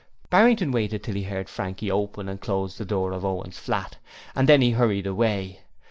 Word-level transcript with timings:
Barrington 0.31 0.71
waited 0.71 1.03
till 1.03 1.13
he 1.13 1.25
heard 1.25 1.47
Frankie 1.47 1.91
open 1.91 2.27
and 2.27 2.41
close 2.41 2.75
the 2.75 2.85
door 2.85 3.11
of 3.11 3.23
Owen's 3.23 3.59
flat, 3.59 3.97
and 4.33 4.49
then 4.49 4.63
he 4.63 4.71
hurried 4.71 5.05
away. 5.05 5.59